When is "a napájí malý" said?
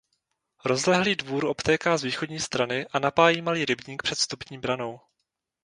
2.91-3.65